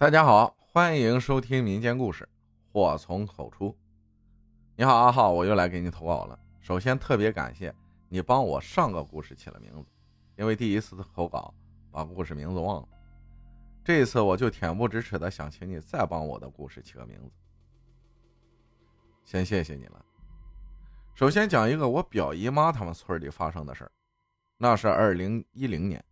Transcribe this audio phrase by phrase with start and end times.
[0.00, 2.26] 大家好，欢迎收听民间故事，
[2.72, 3.76] 祸从口出。
[4.74, 6.40] 你好，阿浩，我又来给你投稿了。
[6.58, 7.74] 首先特别感谢
[8.08, 9.90] 你帮我上个故事起了名字，
[10.36, 11.52] 因为第一次投稿
[11.90, 12.88] 把故事名字忘了，
[13.84, 17.30] 这次我就恬不知耻的想请你再帮我的故事起个名字。
[19.26, 20.02] 先谢谢你了。
[21.14, 23.92] 首先讲一个我表姨妈他们村里发生的事儿，
[24.56, 26.02] 那是二零一零年，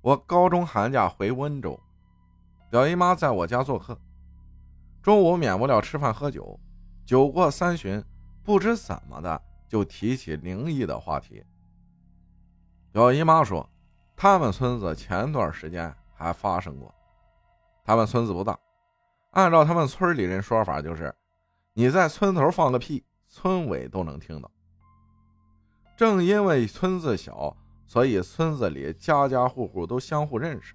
[0.00, 1.78] 我高中寒假回温州。
[2.70, 3.98] 表姨妈在我家做客，
[5.02, 6.60] 中午免不了吃饭喝酒，
[7.06, 8.04] 酒过三巡，
[8.44, 11.42] 不知怎么的就提起灵异的话题。
[12.92, 13.66] 表姨妈说，
[14.14, 16.94] 他们村子前段时间还发生过。
[17.84, 18.58] 他们村子不大，
[19.30, 21.14] 按照他们村里人说法，就是
[21.72, 24.50] 你在村头放个屁，村委都能听到。
[25.96, 27.56] 正因为村子小，
[27.86, 30.74] 所以村子里家家户户都相互认识。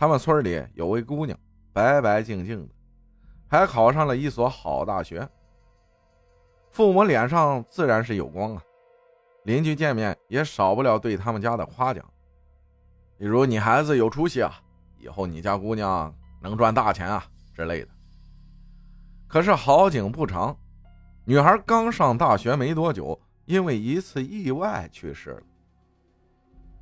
[0.00, 1.38] 他们村里有位姑娘，
[1.74, 2.72] 白白净净的，
[3.46, 5.28] 还考上了一所好大学。
[6.70, 8.62] 父母脸上自然是有光啊，
[9.44, 12.02] 邻居见面也少不了对他们家的夸奖，
[13.18, 14.58] 比如你孩子有出息啊，
[14.96, 16.10] 以后你家姑娘
[16.40, 17.22] 能赚大钱啊
[17.52, 17.88] 之类的。
[19.28, 20.56] 可是好景不长，
[21.26, 25.42] 女孩刚上大学没多久，因为一次意外去世了。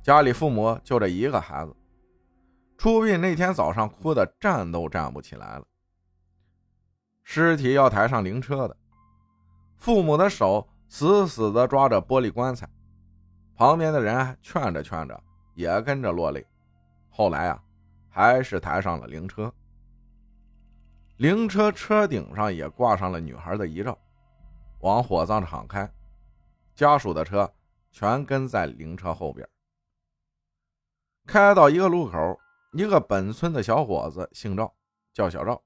[0.01, 1.75] 家里父母就这一个孩子。
[2.79, 5.67] 出殡那天早上，哭的站都站不起来了。
[7.23, 8.77] 尸体要抬上灵车的，
[9.75, 12.69] 父母的手死死的抓着玻璃棺材，
[13.53, 15.23] 旁边的人劝着劝着，
[15.55, 16.47] 也跟着落泪。
[17.09, 17.61] 后来啊，
[18.07, 19.53] 还是抬上了灵车。
[21.17, 23.99] 灵车车顶上也挂上了女孩的遗照，
[24.79, 25.91] 往火葬场开，
[26.75, 27.53] 家属的车
[27.91, 29.45] 全跟在灵车后边。
[31.27, 32.39] 开到一个路口。
[32.71, 34.71] 一个本村的小伙子姓赵，
[35.11, 35.59] 叫小赵。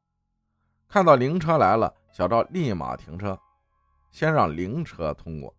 [0.87, 3.37] 看到灵车来了，小赵立马停车，
[4.09, 5.53] 先让灵车通过。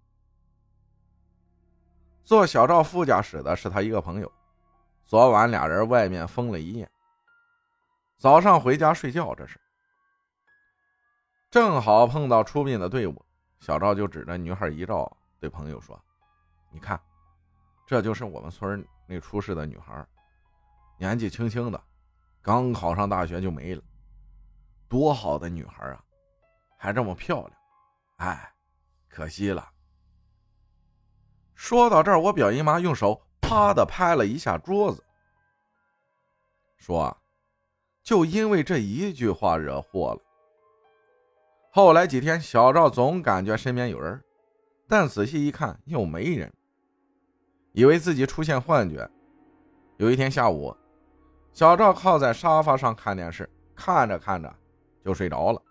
[2.25, 4.33] 坐小赵副驾驶的是他一个朋友。
[5.05, 6.91] 昨晚俩人外面疯了一夜，
[8.17, 9.61] 早上回家睡觉，这是
[11.51, 13.23] 正好碰到出殡的队伍。
[13.61, 16.03] 小赵就指着女孩遗照对朋友说
[16.73, 16.99] ：“你看，
[17.87, 20.07] 这就是我们村那出事的女孩。”
[20.97, 21.83] 年纪轻轻的，
[22.41, 23.83] 刚考上大学就没了，
[24.89, 26.03] 多好的女孩啊，
[26.79, 27.53] 还这么漂亮，
[28.17, 28.53] 哎，
[29.09, 29.69] 可惜了。
[31.55, 35.03] 说到这儿，我表姨妈用手啪的拍了一下桌子，
[36.77, 37.17] 说
[38.03, 40.21] ：“就因为这一句话惹祸了。”
[41.71, 44.23] 后来几天，小赵总感觉身边有人，
[44.89, 46.53] 但仔细一看又没人，
[47.73, 49.11] 以为自己出现幻觉。
[49.97, 50.77] 有一天下午。
[51.55, 54.53] 小赵靠在沙发上看电视，看着看着
[55.05, 55.63] 就睡着了，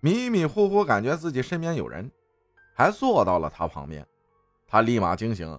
[0.00, 2.10] 迷迷糊糊感觉自己身边有人，
[2.74, 4.04] 还坐到了他旁边。
[4.66, 5.56] 他立马惊醒，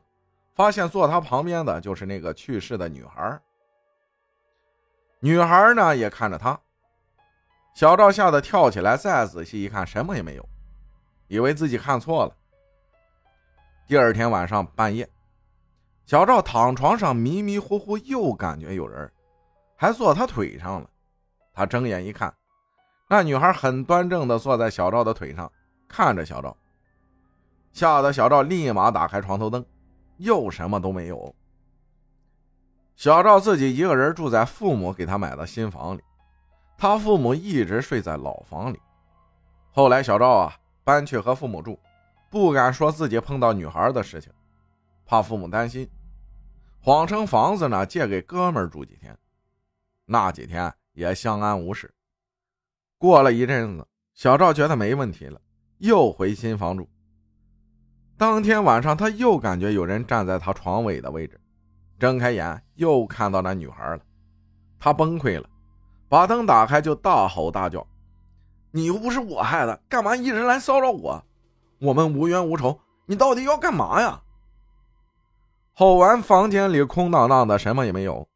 [0.53, 3.39] 发现坐他旁边的就是那个去世的女孩。
[5.21, 6.59] 女孩呢也看着他，
[7.73, 10.45] 小赵吓得跳起来，再仔细一看，什么也没有，
[11.29, 12.35] 以为自己看错了。
[13.87, 15.07] 第二天晚上半夜。
[16.05, 19.09] 小赵躺床上迷迷糊糊，又感觉有人，
[19.77, 20.89] 还坐他腿上了。
[21.53, 22.33] 他睁眼一看，
[23.07, 25.49] 那女孩很端正的坐在小赵的腿上，
[25.87, 26.55] 看着小赵，
[27.71, 29.65] 吓得小赵立马打开床头灯，
[30.17, 31.33] 又什么都没有。
[32.95, 36.01] 小赵自己一个人住在父母给他买的新房里，
[36.77, 38.79] 他父母一直睡在老房里。
[39.71, 40.53] 后来小赵啊
[40.83, 41.79] 搬去和父母住，
[42.29, 44.31] 不敢说自己碰到女孩的事情。
[45.05, 45.89] 怕父母担心，
[46.79, 49.17] 谎称房子呢借给哥们住几天，
[50.05, 51.93] 那几天也相安无事。
[52.97, 55.39] 过了一阵子，小赵觉得没问题了，
[55.79, 56.87] 又回新房住。
[58.17, 61.39] 当天晚上，他又感觉有人站在他床尾的位置，
[61.99, 63.99] 睁开眼又看到那女孩了，
[64.79, 65.49] 他崩溃了，
[66.07, 67.85] 把灯打开就大吼大叫
[68.71, 71.25] ：“你又不是我害的，干嘛一直来骚扰我？
[71.79, 74.21] 我们无冤无仇，你到底要干嘛呀？”
[75.75, 78.27] 吼完，房间里空荡荡的，什么也没有。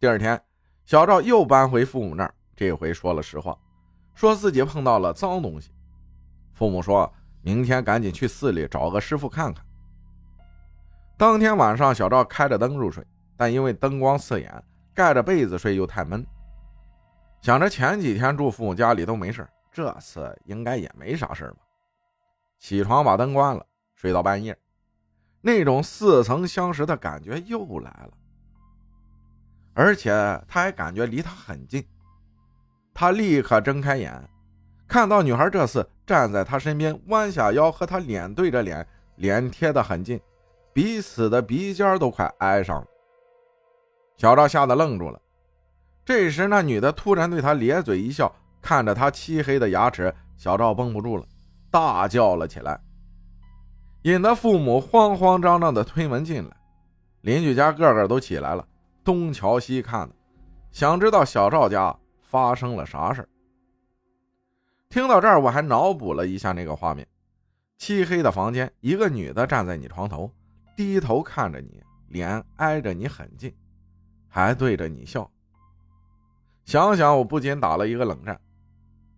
[0.00, 0.40] 第二天，
[0.86, 3.54] 小赵又搬回父母那儿，这回说了实话，
[4.14, 5.70] 说自己碰到了脏东西。
[6.54, 7.12] 父母说
[7.42, 9.62] 明天赶紧去寺里找个师傅看看。
[11.18, 13.06] 当天晚上，小赵开着灯入睡，
[13.36, 14.64] 但因为灯光刺眼，
[14.94, 16.26] 盖着被子睡又太闷。
[17.42, 21.58] 想着前几天住父母家里都没事，这次应该也没啥事吧。
[22.58, 24.56] 起床把灯关了，睡到半夜。
[25.46, 28.10] 那种似曾相识的感觉又来了，
[29.74, 30.10] 而且
[30.48, 31.86] 他还感觉离他很近。
[32.92, 34.28] 他立刻睁开眼，
[34.88, 38.84] 看到女孩这次站在他身边，弯下腰和他脸对着脸，
[39.14, 40.20] 脸贴得很近，
[40.72, 42.86] 彼此的鼻尖都快挨上了。
[44.16, 45.22] 小赵吓得愣住了。
[46.04, 51.24] 这时，那女的突然对他咧嘴一笑，看着他漆黑的牙齿，小赵绷不住了，
[51.70, 52.80] 大叫了起来，
[54.06, 56.56] 引得父母慌慌张张的推门进来。
[57.22, 58.64] 邻居家个个都起来了，
[59.02, 60.14] 东瞧西看的，
[60.70, 61.94] 想知道小赵家。
[62.22, 63.26] 发生了啥事
[64.88, 67.06] 听到这儿，我还脑补了一下那个画面：
[67.78, 70.30] 漆黑的房间，一个女的站在你床头，
[70.76, 73.54] 低头看着你，脸挨着你很近，
[74.28, 75.30] 还对着你笑。
[76.64, 78.38] 想想，我不禁打了一个冷战。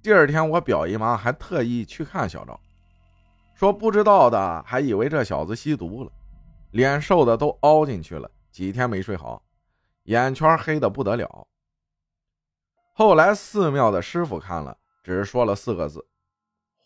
[0.03, 2.61] 第二天，我表姨妈还特意去看小赵，
[3.59, 6.13] 说不知道的还以为这小子吸毒了，
[6.71, 9.43] 脸瘦的都凹进去了，几天没睡好，
[10.05, 11.49] 眼圈黑的不得了。
[12.93, 16.07] 后来寺庙的师傅看了，只说了四个字：“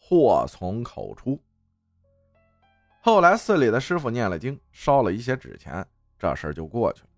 [0.01, 1.39] 祸从口出。”
[3.05, 5.87] 后来寺里的师傅念了经，烧了一些纸钱，
[6.19, 7.09] 这事儿就过去了。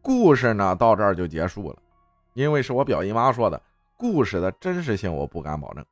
[0.00, 1.76] 故事呢，到这儿就结束了。
[2.32, 3.62] 因为是我表姨妈说的，
[3.98, 5.84] 故事的真实性我不敢保证，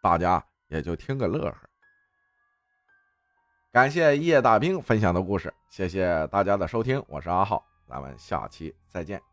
[0.00, 1.56] 大家也就听个乐呵。
[3.72, 9.31] 感谢叶大兵分享的故事，谢谢大家的收听，我是阿浩，咱们下期再见。